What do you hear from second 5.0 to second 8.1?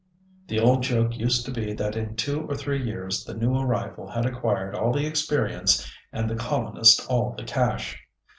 experience and the colonist all the cash.